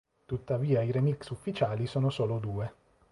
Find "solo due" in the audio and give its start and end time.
2.09-2.73